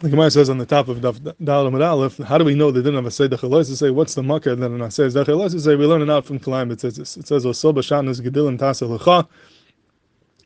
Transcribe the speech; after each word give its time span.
The 0.00 0.10
Gemara 0.10 0.30
says 0.30 0.50
on 0.50 0.58
the 0.58 0.66
top 0.66 0.88
of 0.88 1.00
Dal 1.00 1.82
Aleph, 1.82 2.18
how 2.18 2.36
do 2.36 2.44
we 2.44 2.54
know 2.54 2.70
they 2.70 2.80
didn't 2.80 2.96
have 2.96 3.06
a 3.06 3.08
Seydach 3.08 3.42
Elois 3.42 3.66
to 3.68 3.76
say, 3.76 3.88
what's 3.88 4.14
the 4.14 4.22
makar 4.22 4.54
that 4.54 4.70
an 4.70 4.80
Asay 4.80 5.10
Elois 5.10 5.52
to 5.52 5.60
say, 5.60 5.74
we 5.74 5.86
learn 5.86 6.02
it 6.02 6.10
out 6.10 6.26
from 6.26 6.38
Betzitzis. 6.38 7.16
It 7.16 7.26
says, 7.26 7.46
Oso 7.46 7.74
Bashan 7.74 8.06
is 8.08 8.20
Gedilim 8.20 8.58
Tasa 8.58 8.86
Lecha, 8.86 9.26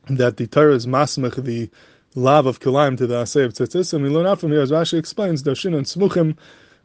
that 0.08 0.36
the 0.36 0.46
Torah 0.46 0.76
is 0.76 0.86
masmech 0.86 1.42
the 1.42 1.68
lav 2.14 2.46
of 2.46 2.60
Kalayim 2.60 2.96
to 2.98 3.08
the 3.08 3.14
Asay 3.24 3.44
of 3.44 3.54
Tzitzis, 3.54 3.92
and 3.92 4.04
we 4.04 4.08
learn 4.08 4.24
out 4.24 4.38
from 4.38 4.52
here, 4.52 4.60
as 4.60 4.71
Rashi 4.71 4.96
explains, 4.96 5.43
Darshin 5.43 5.77
and 5.77 5.85
Smuchim, 5.85 6.37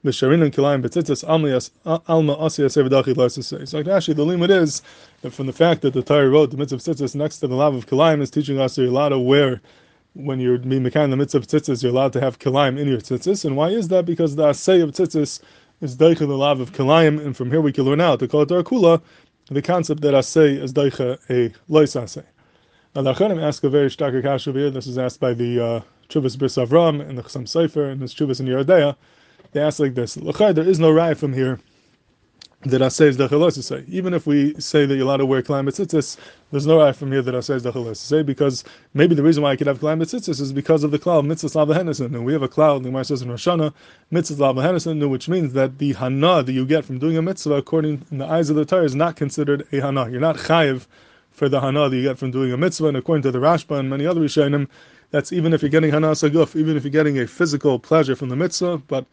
B'sharin 0.03 0.41
and 0.41 0.51
Kalayim 0.51 0.83
Betzitzis, 0.83 1.23
Alma 1.23 2.33
Asi 2.33 2.63
Asay 2.63 2.89
V'dachi 2.89 3.43
say. 3.43 3.65
So 3.65 3.77
like 3.77 3.87
actually 3.87 4.15
the 4.15 4.25
limit 4.25 4.49
is, 4.49 4.81
that 5.21 5.33
from 5.33 5.45
the 5.45 5.53
fact 5.53 5.83
that 5.83 5.93
the 5.93 6.01
Torah 6.01 6.29
wrote 6.29 6.49
the 6.49 6.57
mitzvah 6.57 6.77
of 6.77 6.81
Tzitzis 6.81 7.13
next 7.13 7.37
to 7.39 7.47
the 7.47 7.53
lav 7.53 7.75
of 7.75 7.85
Kalayim 7.85 8.21
is 8.21 8.31
teaching 8.31 8.59
us 8.59 8.75
you're 8.75 8.87
allowed 8.87 9.09
to 9.09 9.19
wear 9.19 9.61
when 10.15 10.39
you're 10.39 10.57
being 10.57 10.85
in 10.85 11.09
the 11.09 11.17
midst 11.17 11.35
of 11.35 11.45
tzitzis, 11.45 11.83
you're 11.83 11.91
allowed 11.91 12.13
to 12.13 12.21
have 12.21 12.39
kilayim 12.39 12.79
in 12.79 12.87
your 12.87 12.99
tzitzis. 12.99 13.43
And 13.45 13.55
why 13.55 13.69
is 13.69 13.89
that? 13.89 14.05
Because 14.05 14.35
the 14.35 14.47
asay 14.47 14.81
of 14.81 14.91
tzitzis 14.91 15.41
is 15.81 15.97
daicha 15.97 16.19
the 16.19 16.37
lav 16.37 16.61
of 16.61 16.71
kilayim, 16.71 17.23
and 17.23 17.35
from 17.35 17.51
here 17.51 17.61
we 17.61 17.73
can 17.73 17.83
learn 17.83 18.01
out 18.01 18.19
to 18.19 18.27
call 18.27 18.41
it 18.41 18.49
kula, 18.49 19.01
the 19.51 19.61
concept 19.61 20.01
that 20.01 20.13
asay 20.13 20.57
is 20.57 20.73
daicha 20.73 21.19
a 21.29 21.53
lois 21.67 21.95
asay. 21.95 22.23
Now 22.95 23.01
the 23.01 23.13
Achronim 23.13 23.43
ask 23.43 23.63
a 23.65 23.69
very 23.69 23.91
stark 23.91 24.23
kasha 24.23 24.53
here. 24.53 24.71
This 24.71 24.87
is 24.87 24.97
asked 24.97 25.19
by 25.19 25.33
the 25.33 25.63
uh, 25.63 25.81
Chuvas 26.07 26.39
Bris 26.39 26.55
Avram 26.55 27.01
and 27.01 27.17
the 27.17 27.23
Chassam 27.23 27.43
Sofer 27.43 27.91
and 27.91 28.01
the 28.01 28.05
Chuvas 28.05 28.39
in 28.39 28.45
Yerodea. 28.45 28.95
They 29.51 29.59
ask 29.59 29.79
like 29.79 29.95
this: 29.95 30.15
L'chai, 30.15 30.55
there 30.55 30.67
is 30.67 30.79
no 30.79 30.91
right 30.91 31.17
from 31.17 31.33
here 31.33 31.59
that 32.65 32.81
I 32.81 32.87
say 32.87 33.07
is 33.07 33.17
the 33.17 33.27
to 33.27 33.51
say. 33.51 33.83
Even 33.87 34.13
if 34.13 34.25
we 34.25 34.59
say 34.59 34.85
that 34.85 34.95
you're 34.95 35.05
allowed 35.05 35.17
to 35.17 35.25
wear 35.25 35.41
tzitzis, 35.41 36.17
there's 36.51 36.65
no 36.65 36.79
right 36.79 36.95
from 36.95 37.11
here 37.11 37.21
that 37.21 37.35
I 37.35 37.39
say 37.39 37.55
is 37.55 37.63
the 37.63 37.71
to 37.71 37.95
say 37.95 38.23
because 38.23 38.63
maybe 38.93 39.13
the 39.13 39.21
reason 39.21 39.43
why 39.43 39.51
I 39.51 39.55
could 39.55 39.67
have 39.67 39.79
climate 39.79 40.07
tzitzis 40.07 40.41
is 40.41 40.51
because 40.51 40.83
of 40.83 40.91
the 40.91 40.97
cloud 40.97 41.25
mitzvah 41.25 41.57
lav 41.57 41.67
lehenos 41.67 42.01
nitnu, 42.01 42.15
and 42.15 42.25
we 42.25 42.33
have 42.33 42.41
a 42.41 42.47
cloud. 42.47 42.83
The 42.83 42.89
Gemara 42.89 43.05
says 43.05 43.21
in 43.21 43.29
lav 43.29 43.37
lehenos 43.39 43.73
nitnu, 44.11 45.09
which 45.09 45.29
means 45.29 45.53
that 45.53 45.77
the 45.77 45.93
hana 45.93 46.41
that 46.41 46.53
you 46.53 46.65
get 46.65 46.85
from 46.85 46.97
doing 46.97 47.17
a 47.17 47.21
mitzvah, 47.21 47.53
according 47.53 48.03
in 48.09 48.17
the 48.17 48.25
eyes 48.25 48.49
of 48.49 48.55
the 48.55 48.65
Torah, 48.65 48.83
is 48.83 48.95
not 48.95 49.15
considered 49.15 49.67
a 49.71 49.79
hana. 49.79 50.09
You're 50.09 50.19
not 50.19 50.37
chayiv 50.37 50.87
for 51.29 51.47
the 51.47 51.61
hana 51.61 51.89
that 51.89 51.95
you 51.95 52.01
get 52.01 52.17
from 52.17 52.31
doing 52.31 52.51
a 52.51 52.57
mitzvah, 52.57 52.87
and 52.87 52.97
according 52.97 53.21
to 53.23 53.31
the 53.31 53.39
Rashba 53.39 53.79
and 53.79 53.89
many 53.89 54.07
other 54.07 54.21
Rishonim, 54.21 54.67
that's 55.11 55.31
even 55.31 55.53
if 55.53 55.61
you're 55.61 55.69
getting 55.69 55.91
hana 55.91 56.11
saguf, 56.11 56.55
even 56.55 56.77
if 56.77 56.83
you're 56.83 56.91
getting 56.91 57.19
a 57.19 57.27
physical 57.27 57.77
pleasure 57.77 58.15
from 58.15 58.29
the 58.29 58.35
mitzvah, 58.35 58.79
but 58.79 59.05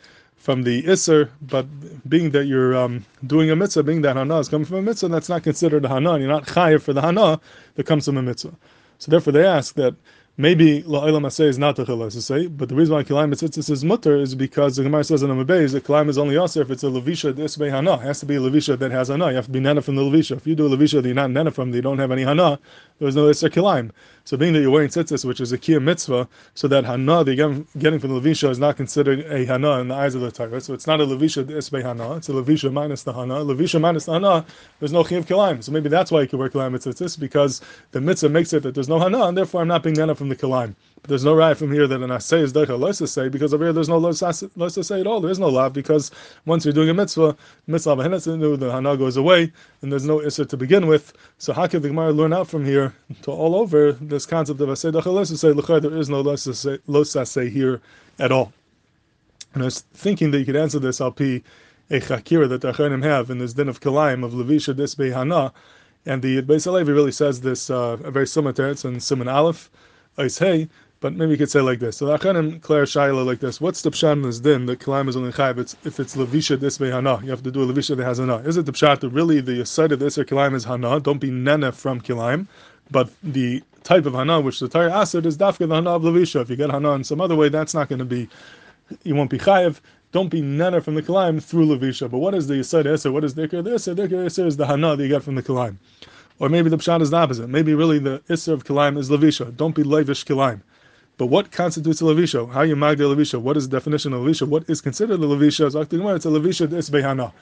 from 0.43 0.65
the 0.65 0.83
Isser, 0.83 1.31
but 1.41 1.67
being 2.09 2.33
that 2.33 2.47
you're 2.47 2.77
um, 2.77 3.07
doing 3.25 3.49
a 3.51 3.55
mitzvah, 3.55 3.85
being 3.85 4.03
that 4.03 4.17
Hana 4.17 4.41
is 4.41 4.49
coming 4.49 4.65
from 4.65 4.79
a 4.79 4.83
mitzvah, 4.83 5.07
that's 5.07 5.29
not 5.29 5.45
considered 5.45 5.85
a 5.85 5.89
Hana, 5.89 6.19
you're 6.19 6.27
not 6.27 6.47
chayiv 6.47 6.83
for 6.83 6.93
the 6.93 7.01
Hana 7.01 7.41
that 7.77 7.87
comes 7.87 8.07
from 8.07 8.17
a 8.17 8.23
mitzvah. 8.23 8.53
So 8.99 9.13
therefore 9.13 9.35
they 9.35 9.47
ask 9.47 9.77
that 9.77 9.95
maybe 10.37 10.83
La'ilam 10.83 11.27
Asay 11.27 11.45
is 11.45 11.59
not 11.59 11.79
a 11.79 11.85
Chilas 11.85 12.21
say, 12.21 12.49
but 12.49 12.69
the 12.69 12.75
reason 12.75 12.93
why 12.93 13.05
Kilayim 13.05 13.33
Mitzitzis 13.33 13.71
is 13.71 13.85
mutter 13.85 14.17
is 14.17 14.35
because 14.35 14.75
the 14.75 14.83
Gemara 14.83 15.05
says 15.05 15.23
in 15.23 15.29
the 15.29 15.35
Mabez 15.37 15.73
that 15.73 15.85
Kilayim 15.85 16.09
is 16.09 16.19
only 16.19 16.35
Yasser 16.35 16.63
if 16.63 16.73
it's 16.73 16.83
a 16.83 16.87
Levisha 16.87 17.33
Disbei 17.33 17.71
Hana. 17.71 17.95
It 17.95 18.01
has 18.01 18.19
to 18.21 18.27
be 18.27 18.35
a 18.35 18.41
Levisha 18.41 18.77
that 18.77 18.91
has 18.91 19.09
Hana. 19.09 19.29
You 19.29 19.37
have 19.37 19.47
to 19.47 19.53
be 19.53 19.61
Nana 19.61 19.81
from 19.81 19.95
the 19.95 20.03
Levisha. 20.03 20.37
If 20.37 20.47
you 20.47 20.57
do 20.57 20.67
a 20.67 20.77
Levisha 20.77 21.03
that 21.03 21.07
you're 21.07 21.15
not 21.15 21.31
Nana 21.31 21.53
from, 21.53 21.71
that 21.71 21.77
you 21.77 21.83
don't 21.83 21.99
have 21.99 22.11
any 22.11 22.25
Hana, 22.25 22.59
there's 23.03 23.17
no 23.17 23.25
Isser 23.25 23.51
Kilayim. 23.51 23.91
So 24.25 24.37
being 24.37 24.53
that 24.53 24.61
you're 24.61 24.71
wearing 24.71 24.89
tzitzis, 24.89 25.25
which 25.25 25.41
is 25.41 25.51
a 25.51 25.59
kiyah 25.59 25.83
mitzvah, 25.83 26.29
so 26.55 26.69
that 26.69 26.85
hana 26.85 27.25
that 27.25 27.35
you're 27.35 27.65
getting 27.79 27.99
from 27.99 28.15
the 28.15 28.21
levisha 28.21 28.49
is 28.49 28.61
not 28.61 28.77
considered 28.77 29.27
a 29.29 29.45
hana 29.45 29.81
in 29.81 29.89
the 29.89 29.95
eyes 29.97 30.15
of 30.15 30.21
the 30.21 30.31
Torah. 30.31 30.61
So 30.61 30.75
it's 30.75 30.87
not 30.87 31.01
a 31.01 31.05
levisha 31.05 31.45
isbei 31.45 31.83
hana, 31.83 32.15
it's 32.15 32.29
a 32.29 32.33
levisha 32.33 32.73
minus 32.73 33.03
the 33.03 33.13
hana. 33.13 33.35
Levisha 33.35 33.81
minus 33.81 34.05
the 34.05 34.13
hana, 34.13 34.47
there's 34.79 34.93
no 34.93 35.03
chiyuv 35.03 35.25
kilaim. 35.25 35.65
So 35.65 35.73
maybe 35.73 35.89
that's 35.89 36.13
why 36.13 36.21
you 36.21 36.29
can 36.29 36.39
wear 36.39 36.49
kilaim 36.49 36.73
tzitzis, 36.73 37.19
because 37.19 37.61
the 37.91 38.01
mitzvah 38.01 38.29
makes 38.29 38.53
it 38.53 38.63
that 38.63 38.75
there's 38.77 38.89
no 38.89 39.01
hana, 39.01 39.25
and 39.25 39.37
therefore 39.37 39.63
I'm 39.63 39.69
not 39.69 39.83
being 39.83 39.97
nana 39.97 40.15
from 40.15 40.29
the 40.29 40.37
kilaim. 40.37 40.77
But 41.03 41.09
there's 41.09 41.25
no 41.25 41.35
right 41.35 41.57
from 41.57 41.73
here 41.73 41.89
that 41.89 42.01
an 42.01 42.11
asay 42.11 42.43
is 42.43 42.53
deicha 42.53 43.09
say, 43.09 43.29
because 43.29 43.53
over 43.53 43.65
here 43.65 43.73
there's 43.73 43.89
no 43.89 43.99
lois 43.99 44.21
say 44.21 45.01
at 45.01 45.07
all. 45.09 45.21
There 45.21 45.33
is 45.33 45.41
no 45.41 45.49
lav, 45.49 45.73
because 45.73 46.13
once 46.47 46.65
you're 46.65 46.73
doing 46.73 46.91
a 46.91 46.95
mitzvah, 46.95 47.37
mitzvah 47.67 47.97
the 47.97 48.71
hana 48.71 48.97
goes 48.97 49.17
away, 49.17 49.53
and 49.81 49.91
there's 49.91 50.07
no 50.07 50.19
isser 50.19 50.49
to 50.49 50.57
begin 50.57 50.87
with. 50.87 51.13
So 51.39 51.53
how 51.53 51.67
can 51.67 51.83
the 51.83 51.89
Gemara 51.89 52.13
learn 52.13 52.33
out 52.33 52.47
from 52.47 52.65
here 52.65 52.92
to 53.23 53.31
all 53.31 53.57
over 53.57 53.93
this 53.93 54.27
concept 54.27 54.61
of 54.61 54.69
to 54.69 54.77
say 54.77 54.91
there 54.91 55.01
is 55.01 56.09
no 56.09 56.23
losase 56.23 57.51
here 57.51 57.81
at 58.19 58.33
all. 58.33 58.53
And 59.55 59.63
I 59.63 59.67
was 59.67 59.81
thinking 59.81 60.31
that 60.31 60.39
you 60.39 60.47
could 60.47 60.57
answer 60.57 60.79
this 60.79 61.01
al 61.01 61.13
pi 61.13 61.43
a 61.91 62.01
chakira 62.01 62.49
that 62.49 62.63
the 62.63 62.73
Achronim 62.73 63.03
have 63.03 63.29
in 63.29 63.39
this 63.39 63.53
din 63.53 63.69
of 63.69 63.81
Kalaim 63.81 64.25
of 64.25 64.33
Levisha 64.33 64.75
this 64.75 64.95
Hana, 64.95 65.53
and 66.07 66.23
the 66.23 66.41
Beis 66.41 66.67
HaLevi 66.67 67.13
says 67.13 67.43
this 67.43 67.69
uh, 67.69 67.97
very 67.97 68.27
similar 68.27 68.53
to 68.55 68.71
it 68.71 68.85
in 68.85 68.97
Siman 68.97 69.33
Aleph, 69.33 69.71
Eis 70.17 70.39
Hey, 70.39 70.69
but 71.01 71.13
maybe 71.13 71.33
you 71.33 71.37
could 71.37 71.51
say 71.51 71.61
like 71.61 71.81
this. 71.81 71.99
So 71.99 72.07
the 72.07 72.17
Achronim 72.17 72.63
Claire 72.63 72.85
Shaila 72.85 73.27
like 73.27 73.41
this. 73.41 73.61
What's 73.61 73.83
the 73.83 73.91
pshat 73.91 74.13
in 74.13 74.23
this 74.23 74.41
din 74.41 74.65
that 74.67 74.79
Kalaim 74.79 75.09
is 75.09 75.17
only 75.17 75.33
chayv? 75.33 75.59
It's 75.59 75.77
if 75.85 76.01
it's 76.01 76.17
Levisha 76.17 76.59
this 76.59 76.79
Hana, 76.79 77.21
you 77.23 77.31
have 77.31 77.43
to 77.43 77.51
do 77.51 77.63
a 77.63 77.67
Levisha 77.67 77.95
that 77.97 78.05
has 78.05 78.19
Hana. 78.19 78.37
Is 78.39 78.57
it 78.57 78.65
the 78.65 78.73
pshat 78.73 79.01
that 79.01 79.11
really 79.11 79.41
the 79.41 79.67
side 79.67 79.93
of 79.93 79.99
this 79.99 80.17
or 80.17 80.25
Kalaim 80.25 80.55
is 80.55 80.65
Hana? 80.65 80.99
Don't 81.01 81.19
be 81.19 81.31
Nene 81.31 81.73
from 81.73 82.01
Kalaim, 82.01 82.47
but 82.93 83.11
the 83.23 83.63
type 83.83 84.07
of 84.07 84.15
hana 84.15 84.41
which 84.41 84.61
the 84.61 84.69
Torah 84.69 84.93
asked 84.93 85.15
is 85.15 85.37
dafka 85.37 85.67
the 85.67 85.75
hana 85.75 85.91
of 85.91 86.03
levisha. 86.03 86.43
If 86.43 86.51
you 86.51 86.57
get 86.57 86.71
hana 86.71 86.93
in 86.93 87.05
some 87.05 87.21
other 87.21 87.35
way, 87.35 87.49
that's 87.49 87.75
not 87.75 87.89
going 87.89 87.99
to 87.99 88.05
be, 88.05 88.29
you 89.03 89.15
won't 89.15 89.31
be 89.31 89.39
chayiv. 89.39 89.81
Don't 90.13 90.29
be 90.29 90.43
nana 90.43 90.83
from 90.83 90.95
the 90.95 91.03
kalaim 91.03 91.43
through 91.43 91.67
levisha. 91.67 92.11
But 92.11 92.19
what 92.19 92.35
is 92.35 92.47
the 92.47 92.55
yisod 92.55 92.85
eser? 92.85 93.13
What 93.13 93.25
is 93.25 93.35
the 93.35 93.49
ikar 93.49 93.63
eser? 93.63 93.97
The 93.97 94.07
ikar 94.07 94.47
is 94.47 94.57
the 94.57 94.67
hana 94.67 94.95
that 94.95 95.03
you 95.03 95.09
get 95.09 95.23
from 95.23 95.35
the 95.35 95.43
kalaim. 95.43 95.77
Or 96.39 96.49
maybe 96.49 96.69
the 96.69 96.77
pshat 96.77 97.01
is 97.01 97.11
the 97.11 97.17
opposite. 97.17 97.49
Maybe 97.49 97.75
really 97.75 97.99
the 97.99 98.23
iser 98.29 98.53
of 98.53 98.65
kalaim 98.65 98.99
is 98.99 99.09
levisha. 99.09 99.57
Don't 99.57 99.75
be 99.75 99.83
levish 99.83 100.25
kalaim. 100.27 100.61
But 101.17 101.27
what 101.27 101.51
constitutes 101.51 102.01
a 102.01 102.05
levisha? 102.05 102.51
How 102.53 102.63
you 102.63 102.77
mag 102.77 102.99
the 102.99 103.05
levisha? 103.05 103.41
What 103.41 103.57
is 103.57 103.69
the 103.69 103.77
definition 103.77 104.13
of 104.13 104.23
levisha? 104.23 104.47
What 104.47 104.69
is 104.69 104.81
considered 104.81 105.21
a 105.21 105.25
levisha? 105.25 105.67
It's 105.67 106.27
a 106.27 106.29
levisha 106.29 106.69
isbehana 106.69 107.33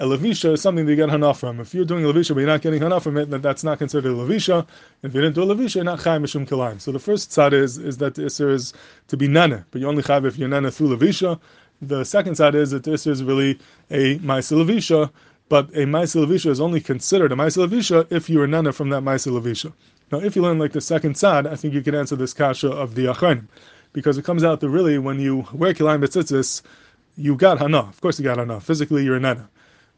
a 0.00 0.04
levisha 0.04 0.54
is 0.54 0.62
something 0.62 0.86
that 0.86 0.92
you 0.92 0.96
get 0.96 1.10
hana 1.10 1.34
from. 1.34 1.60
If 1.60 1.74
you're 1.74 1.84
doing 1.84 2.04
levisha 2.04 2.30
but 2.30 2.38
you're 2.40 2.46
not 2.46 2.62
getting 2.62 2.80
hana 2.80 3.00
from 3.00 3.18
it, 3.18 3.28
then 3.28 3.42
that's 3.42 3.62
not 3.62 3.78
considered 3.78 4.10
a 4.10 4.14
levisha. 4.14 4.66
If 5.02 5.14
you 5.14 5.20
didn't 5.20 5.34
do 5.34 5.42
a 5.42 5.54
levisha, 5.54 5.74
you're 5.76 5.84
not 5.84 5.98
chayim 5.98 6.22
mishum 6.22 6.48
kalaim. 6.48 6.80
So 6.80 6.90
the 6.90 6.98
first 6.98 7.32
side 7.32 7.52
is 7.52 7.76
is 7.76 7.98
that 7.98 8.14
the 8.14 8.22
isser 8.22 8.50
is 8.50 8.72
to 9.08 9.18
be 9.18 9.28
nana, 9.28 9.66
but 9.70 9.82
you 9.82 9.86
only 9.86 10.02
chayim 10.02 10.24
if 10.24 10.38
you're 10.38 10.48
nana 10.48 10.70
through 10.70 10.96
levisha. 10.96 11.38
The 11.82 12.04
second 12.04 12.36
side 12.36 12.54
is 12.54 12.70
that 12.70 12.84
the 12.84 12.92
isser 12.92 13.10
is 13.10 13.22
really 13.22 13.58
a 13.90 14.18
ma'aseh 14.20 14.64
levisha, 14.64 15.10
but 15.50 15.68
a 15.70 15.84
ma'aseh 15.84 16.24
levisha 16.24 16.50
is 16.50 16.62
only 16.62 16.80
considered 16.80 17.30
a 17.30 17.34
ma'aseh 17.36 17.68
levisha 17.68 18.06
if 18.10 18.30
you 18.30 18.40
are 18.40 18.46
nana 18.46 18.72
from 18.72 18.88
that 18.88 19.02
ma'aseh 19.02 19.30
levisha. 19.38 19.70
Now, 20.10 20.20
if 20.20 20.34
you 20.34 20.40
learn 20.40 20.58
like 20.58 20.72
the 20.72 20.80
second 20.80 21.16
side, 21.16 21.46
I 21.46 21.56
think 21.56 21.74
you 21.74 21.82
can 21.82 21.94
answer 21.94 22.16
this 22.16 22.32
kasha 22.32 22.70
of 22.70 22.94
the 22.94 23.04
achranim, 23.04 23.48
because 23.92 24.16
it 24.16 24.24
comes 24.24 24.44
out 24.44 24.60
that 24.60 24.70
really 24.70 24.96
when 24.96 25.20
you 25.20 25.46
wear 25.52 25.74
kilayim 25.74 26.02
betzitzis, 26.02 26.62
you 27.16 27.36
got 27.36 27.58
hana. 27.58 27.80
Of 27.80 28.00
course, 28.00 28.18
you 28.18 28.24
got 28.24 28.38
hana. 28.38 28.60
Physically, 28.60 29.04
you're 29.04 29.16
a 29.16 29.20
nana. 29.20 29.50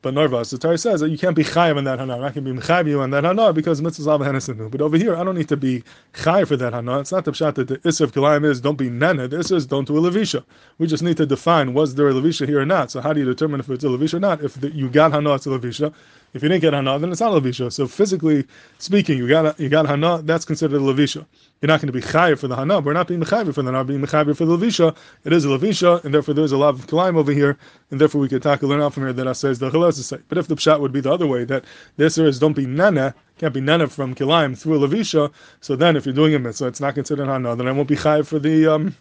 But 0.03 0.15
Narvas, 0.15 0.51
the 0.51 0.59
Torah 0.59 0.77
says 0.77 0.99
that 0.99 1.11
you 1.11 1.17
can't 1.17 1.37
be 1.37 1.45
chayav 1.45 1.77
on 1.77 1.85
that 1.85 2.01
hana. 2.01 2.21
I 2.21 2.31
can 2.31 2.43
be 2.43 2.51
chayav 2.51 2.89
you 2.89 3.01
on 3.01 3.11
that 3.11 3.23
hana 3.23 3.53
because 3.53 3.81
mitzvahs 3.81 4.09
av 4.09 4.21
hennesinu. 4.21 4.69
But 4.69 4.81
over 4.81 4.97
here, 4.97 5.15
I 5.15 5.23
don't 5.23 5.37
need 5.37 5.49
to 5.49 5.57
be 5.57 5.85
chayav 6.13 6.49
for 6.49 6.57
that 6.57 6.73
hana. 6.73 6.99
It's 6.99 7.13
not 7.13 7.25
the 7.25 7.31
pshat 7.31 7.55
that 7.55 7.69
the 7.69 7.79
isser 7.79 8.01
of 8.01 8.12
kilayim 8.12 8.45
is 8.45 8.61
don't 8.61 8.75
be 8.77 8.91
nana. 8.91 9.29
The 9.29 9.37
isser 9.37 9.55
is 9.55 9.65
don't 9.65 9.87
do 9.87 9.97
a 9.97 10.01
levisha. 10.01 10.43
We 10.79 10.89
just 10.89 11.05
need 11.05 11.19
to 11.19 11.27
define 11.27 11.73
was 11.73 11.95
there 11.95 12.09
a 12.09 12.12
levisha 12.12 12.49
here 12.49 12.61
or 12.61 12.67
not. 12.67 12.91
So 12.91 13.01
how 13.01 13.12
do 13.12 13.21
you 13.21 13.27
determine 13.27 13.61
if 13.61 13.71
it's 13.71 13.85
a 13.85 13.87
levisha 13.87 14.15
or 14.15 14.21
not? 14.21 14.43
If 14.43 14.61
the, 14.61 14.73
you 14.73 14.91
got 14.91 15.12
hana, 15.12 15.35
it's 15.35 15.47
a 15.47 15.51
levisha. 15.51 15.95
If 16.34 16.43
you 16.43 16.48
didn't 16.48 16.62
get 16.62 16.72
hana, 16.72 16.98
then 16.98 17.12
it's 17.12 17.20
not 17.20 17.32
a 17.32 17.41
levisha. 17.41 17.70
So 17.70 17.87
physically 17.87 18.47
speaking, 18.78 19.19
you 19.19 19.28
got 19.28 19.60
you 19.60 19.69
got 19.69 19.87
hana, 19.87 20.22
that's 20.22 20.47
considered 20.47 20.81
a 20.81 20.84
levisha. 20.84 21.26
You're 21.60 21.69
not 21.69 21.81
going 21.81 21.88
to 21.88 21.93
be 21.93 22.00
chayiv 22.00 22.38
for 22.38 22.48
the 22.48 22.56
hana. 22.56 22.81
We're 22.81 22.94
not 22.94 23.06
being 23.06 23.20
chayiv 23.20 23.54
for 23.54 23.60
the 23.60 23.70
hana, 23.70 23.84
being 23.84 24.00
chayiv 24.00 24.34
for 24.34 24.47
the 24.47 24.56
levisha. 24.56 24.97
It 25.25 25.32
is 25.34 25.44
a 25.44 25.48
levisha, 25.48 26.03
and 26.04 26.15
therefore 26.15 26.32
there's 26.32 26.53
a 26.53 26.56
lot 26.56 26.70
of 26.75 26.87
kalim 26.87 27.16
over 27.16 27.32
here, 27.32 27.59
and 27.91 28.00
therefore 28.00 28.22
we 28.22 28.31
can 28.31 28.41
tackle 28.41 28.70
learn 28.70 28.81
out 28.81 28.94
from 28.94 29.03
here 29.03 29.12
that 29.12 29.28
I 29.28 29.32
says 29.32 29.59
the 29.59 29.70
chalas. 29.70 30.22
But 30.28 30.38
if 30.38 30.48
the 30.48 30.56
pshat 30.56 30.81
would 30.81 30.93
be 30.93 31.00
the 31.00 31.12
other 31.12 31.26
way, 31.26 31.44
that 31.44 31.66
this 31.98 32.16
is 32.16 32.38
don't 32.38 32.54
be 32.54 32.64
nana, 32.64 33.14
can't 33.37 33.53
be 33.53 33.60
nana 33.60 33.87
from 33.88 34.14
kilaim 34.14 34.59
through 34.59 34.82
a 34.82 34.88
levisha. 34.88 35.31
So 35.60 35.76
then, 35.76 35.97
if 35.97 36.06
you're 36.06 36.14
doing 36.14 36.34
a 36.34 36.38
mitzvah, 36.38 36.69
it's 36.69 36.81
not 36.81 36.94
considered 36.94 37.26
hana. 37.26 37.56
Then 37.56 37.69
I 37.69 37.72
won't 37.72 37.88
be 37.88 37.97
chayiv 37.97 38.26
for 38.26 38.38
the 38.38 38.69
um, 38.69 38.97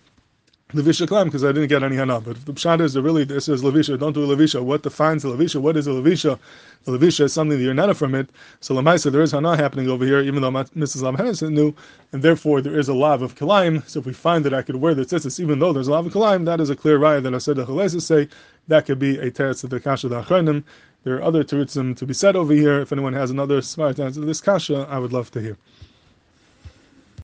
Levisha 0.73 1.05
Klam 1.07 1.27
because 1.27 1.43
I 1.43 1.51
didn't 1.51 1.67
get 1.67 1.83
any 1.83 1.97
Hana. 1.97 2.21
But 2.21 2.45
the 2.45 2.53
Pshat 2.53 2.79
is 2.79 2.97
really 2.97 3.25
this 3.25 3.49
is 3.49 3.61
Levisha, 3.61 3.99
don't 3.99 4.13
do 4.13 4.25
Levisha. 4.25 4.63
What 4.63 4.83
defines 4.83 5.25
Levisha? 5.25 5.61
What 5.61 5.75
is 5.75 5.87
a 5.87 5.91
Levisha? 5.91 6.39
A 6.87 6.89
Levisha 6.89 7.25
is 7.25 7.33
something 7.33 7.57
that 7.57 7.63
you're 7.63 7.73
not 7.73 7.95
from 7.97 8.15
it. 8.15 8.29
So 8.61 8.73
Lamaisa, 8.75 9.11
there 9.11 9.21
is 9.21 9.33
Hana 9.33 9.57
happening 9.57 9.89
over 9.89 10.05
here, 10.05 10.21
even 10.21 10.41
though 10.41 10.51
Mrs. 10.51 11.01
Lam 11.01 11.53
knew, 11.53 11.73
and 12.13 12.23
therefore 12.23 12.61
there 12.61 12.79
is 12.79 12.87
a 12.87 12.93
lav 12.93 13.21
of 13.21 13.35
Kalaim. 13.35 13.87
So 13.87 13.99
if 13.99 14.05
we 14.05 14.13
find 14.13 14.45
that 14.45 14.53
I 14.53 14.61
could 14.61 14.77
wear 14.77 14.93
the 14.93 15.03
tzitzis, 15.03 15.39
even 15.39 15.59
though 15.59 15.73
there's 15.73 15.89
a 15.89 15.91
lav 15.91 16.05
of 16.05 16.13
Kalaim, 16.13 16.45
that 16.45 16.61
is 16.61 16.69
a 16.69 16.75
clear 16.75 16.97
raya 16.97 17.21
that 17.21 17.35
I 17.35 17.39
said 17.39 17.57
the 17.57 17.65
Chalesis 17.65 18.03
say 18.03 18.29
that 18.67 18.85
could 18.85 18.99
be 18.99 19.17
a 19.17 19.29
teretz 19.29 19.63
of 19.63 19.71
the 19.71 19.79
Kasha 19.79 20.07
the 20.07 20.23
Achronim. 20.23 20.63
There 21.03 21.15
are 21.17 21.23
other 21.23 21.43
teretzim 21.43 21.97
to 21.97 22.05
be 22.05 22.13
said 22.13 22.35
over 22.35 22.53
here. 22.53 22.79
If 22.79 22.93
anyone 22.93 23.13
has 23.13 23.29
another 23.29 23.61
smart 23.61 23.99
answer 23.99 24.21
to 24.21 24.25
this 24.25 24.39
Kasha, 24.39 24.87
I 24.89 24.99
would 24.99 25.11
love 25.11 25.31
to 25.31 25.41
hear. 25.41 25.57